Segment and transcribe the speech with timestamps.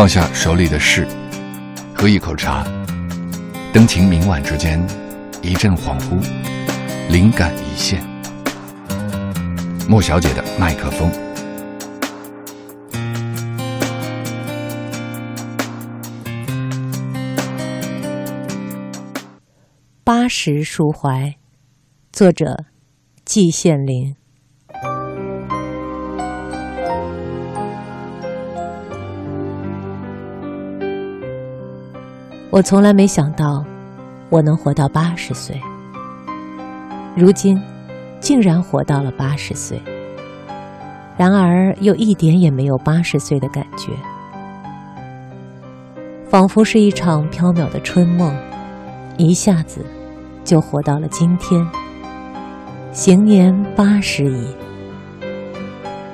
[0.00, 1.06] 放下手里的事，
[1.94, 2.66] 喝一口茶，
[3.70, 4.82] 灯情明晚之间，
[5.42, 6.18] 一阵恍惚，
[7.10, 8.02] 灵感一现。
[9.86, 11.12] 莫小姐的麦克风。
[20.02, 21.36] 八十抒怀，
[22.10, 22.64] 作者
[23.26, 24.16] 季羡林。
[32.50, 33.64] 我从来没想到
[34.28, 35.60] 我能活到八十岁，
[37.14, 37.56] 如今
[38.18, 39.80] 竟然活到了八十岁，
[41.16, 43.92] 然而又一点也没有八十岁的感觉，
[46.28, 48.34] 仿佛是一场缥缈的春梦，
[49.16, 49.86] 一下子
[50.42, 51.64] 就活到了今天，
[52.90, 54.52] 行年八十矣，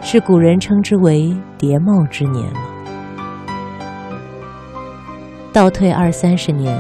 [0.03, 2.76] 是古人称之为蝶帽之年了。
[5.57, 6.79] 倒退二三十年，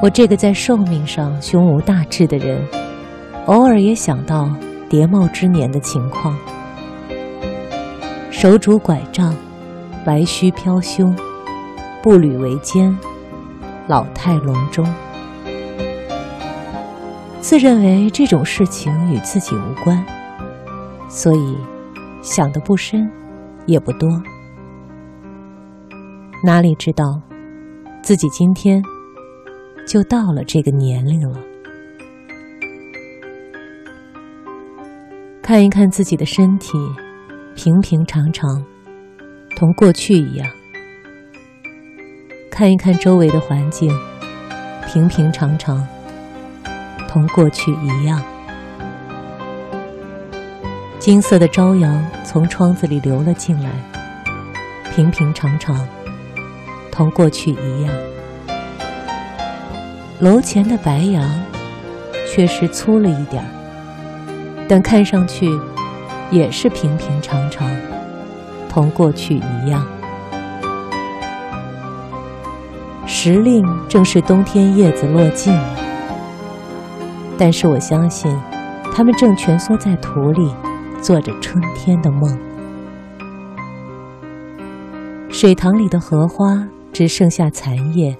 [0.00, 2.64] 我这个在寿命上胸无大志的人，
[3.46, 4.48] 偶尔也想到
[4.88, 6.38] 蝶帽之年的情况：
[8.30, 9.34] 手拄拐杖，
[10.04, 11.12] 白须飘胸，
[12.00, 12.96] 步履维艰，
[13.88, 14.86] 老态龙钟。
[17.40, 20.00] 自认为这种事情与自己无关，
[21.08, 21.58] 所以
[22.22, 23.10] 想的不深，
[23.66, 24.08] 也不多。
[26.44, 27.20] 哪里知道？
[28.08, 28.82] 自己今天
[29.86, 31.38] 就到了这个年龄了，
[35.42, 36.78] 看一看自己的身体，
[37.54, 38.64] 平平常常，
[39.54, 40.48] 同过去一样；
[42.50, 43.92] 看一看周围的环境，
[44.86, 45.86] 平平常常，
[47.06, 48.22] 同过去一样。
[50.98, 53.70] 金色的朝阳从窗子里流了进来，
[54.94, 55.86] 平平常常。
[56.98, 57.94] 同过去一样，
[60.18, 61.24] 楼前的白杨
[62.26, 65.48] 确实粗了一点儿，但看上去
[66.28, 67.70] 也是平平常常，
[68.68, 69.86] 同过去一样。
[73.06, 75.76] 时令正是冬天叶子落尽了，
[77.38, 78.36] 但是我相信，
[78.92, 80.52] 它们正蜷缩在土里，
[81.00, 82.36] 做着春天的梦。
[85.30, 86.66] 水塘里的荷花。
[86.92, 88.16] 只剩下残叶，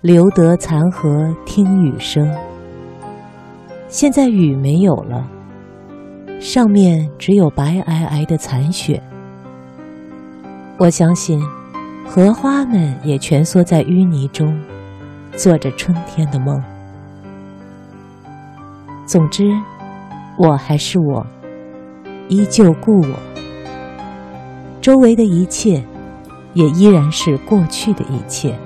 [0.00, 2.30] 留得残荷听雨声。
[3.88, 5.28] 现在雨没有了，
[6.40, 9.02] 上面只有白皑皑的残雪。
[10.78, 11.40] 我相信，
[12.06, 14.58] 荷花们也蜷缩在淤泥中，
[15.36, 16.60] 做着春天的梦。
[19.06, 19.44] 总之，
[20.38, 21.24] 我还是我，
[22.28, 23.18] 依旧故我。
[24.80, 25.84] 周围的一切。
[26.54, 28.58] 也依然是过去的一切。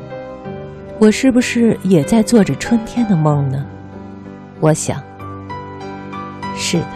[1.00, 3.64] 我是不是也在做着春天的梦呢？
[4.60, 5.02] 我想，
[6.56, 6.86] 是的。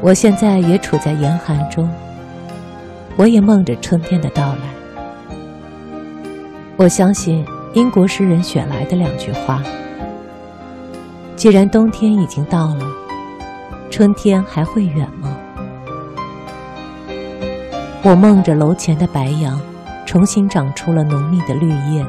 [0.00, 1.88] 我现在也处在严寒中，
[3.16, 4.60] 我也梦着春天的到来。
[6.76, 9.62] 我相信英国诗人选来的两句话：
[11.34, 12.86] 既然冬天已经到了，
[13.90, 15.27] 春天还会远吗？
[18.04, 19.60] 我梦着楼前的白杨
[20.06, 22.06] 重新长出了浓密的绿叶，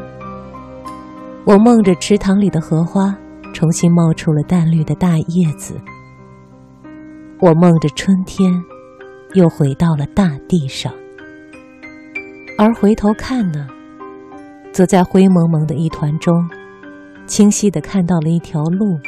[1.44, 3.18] 我梦着池塘里的荷花
[3.56, 5.82] 重新冒出了淡绿的大叶子，
[7.40, 8.54] 我梦着春天
[9.34, 10.94] 又回到了大地上，
[12.56, 13.68] 而回头看呢，
[14.72, 16.48] 则在灰蒙蒙的一团中，
[17.26, 19.00] 清晰的看到了一条路，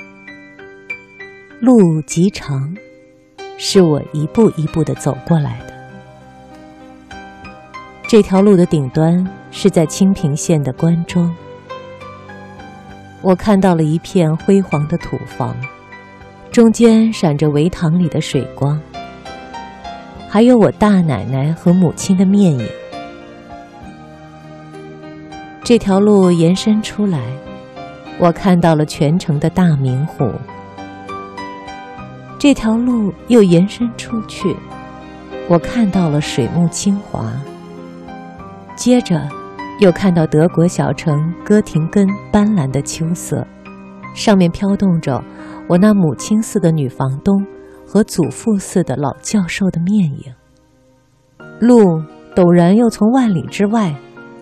[1.62, 2.76] 路极长，
[3.60, 5.71] 是我一步一步的走过来的。
[8.12, 11.34] 这条路的顶端是在清平县的关庄，
[13.22, 15.56] 我看到了一片辉煌的土房，
[16.52, 18.78] 中间闪着围塘里的水光，
[20.28, 22.68] 还有我大奶奶和母亲的面影。
[25.64, 27.18] 这条路延伸出来，
[28.20, 30.30] 我看到了全城的大明湖。
[32.38, 34.54] 这条路又延伸出去，
[35.48, 37.32] 我看到了水木清华。
[38.82, 39.22] 接着，
[39.80, 43.46] 又看到德国小城哥廷根斑斓的秋色，
[44.16, 45.24] 上面飘动着
[45.70, 47.46] 我那母亲似的女房东
[47.86, 50.34] 和祖父似的老教授的面影。
[51.60, 52.02] 路
[52.36, 53.94] 陡然又从万里之外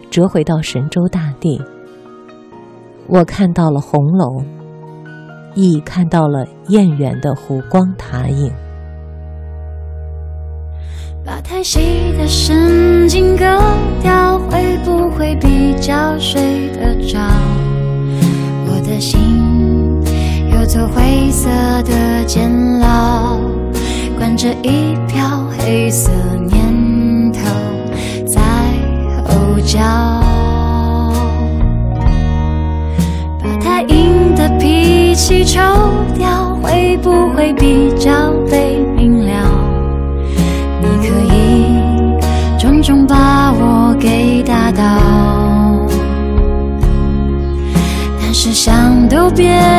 [0.10, 1.62] 折回到神州大地，
[3.08, 4.42] 我看到了红楼，
[5.54, 8.50] 亦看到了燕园的湖光塔影。
[11.60, 13.44] 太细的神经割
[14.02, 17.20] 掉，会不会比较睡得着？
[18.66, 19.20] 我的心
[20.54, 21.50] 有座灰色
[21.84, 23.38] 的监牢，
[24.18, 26.10] 关着一票黑色
[26.50, 27.42] 念头
[28.26, 28.40] 在
[29.26, 29.82] 吼叫。
[33.38, 35.60] 把太硬的脾气抽
[36.18, 38.80] 掉，会不会比较被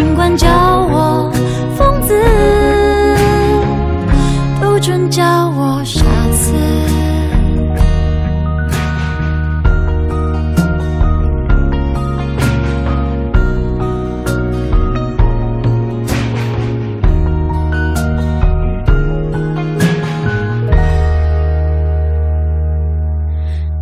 [0.00, 0.48] 尽管叫
[0.90, 1.30] 我
[1.76, 2.18] 疯子，
[4.58, 6.02] 不准叫我傻
[6.32, 6.54] 子。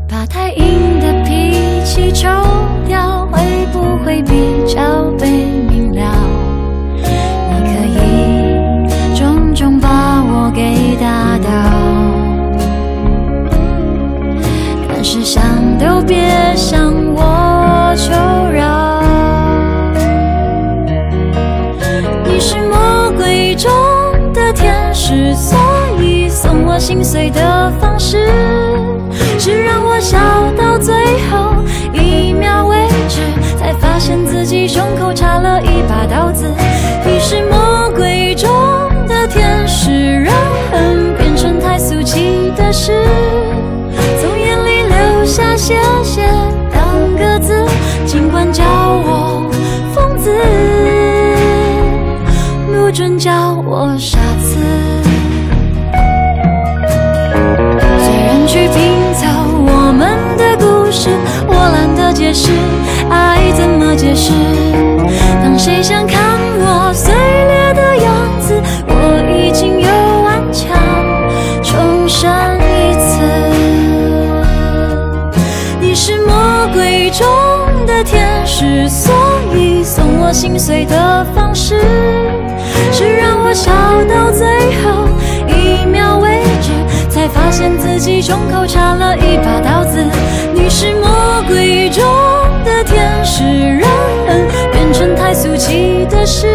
[0.08, 2.28] 把太硬的脾气抽
[2.88, 3.38] 掉，会
[3.72, 4.47] 不会比
[15.88, 18.12] 就别向我求
[18.52, 19.02] 饶。
[22.26, 23.70] 你是魔鬼中
[24.34, 25.58] 的天使，所
[25.98, 28.28] 以送我心碎的方式
[29.38, 30.18] 是让我笑
[30.58, 30.94] 到最
[31.30, 31.54] 后
[31.94, 33.22] 一秒为止，
[33.58, 36.44] 才发现自己胸口插了一把刀子。
[53.80, 54.56] 我傻子。
[58.00, 58.76] 随人去拼
[59.14, 61.10] 凑我们的故事，
[61.46, 62.50] 我懒得解释
[63.08, 64.32] 爱怎么解释。
[65.44, 66.18] 当谁想看
[66.58, 68.92] 我碎裂的样子，我
[69.30, 69.88] 已经有
[70.24, 70.76] 顽强
[71.62, 72.28] 重生
[72.58, 73.22] 一次。
[75.80, 76.34] 你是魔
[76.74, 77.24] 鬼中
[77.86, 79.14] 的天使，所
[79.54, 81.80] 以送我心碎的方式
[83.52, 83.70] 笑
[84.08, 84.46] 到最
[84.82, 85.08] 后
[85.48, 86.70] 一秒为止，
[87.08, 90.04] 才发现自己胸口插了一把刀子。
[90.54, 92.04] 你是魔鬼中
[92.64, 93.88] 的天使，让
[94.26, 96.46] 恨变成太俗气的事，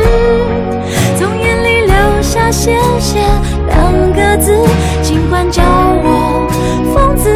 [1.17, 3.19] 从眼里流下谢谢
[3.67, 4.55] 两个字，
[5.01, 6.47] 尽管叫我
[6.93, 7.29] 疯子，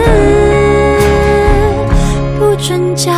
[2.40, 3.12] 不准叫。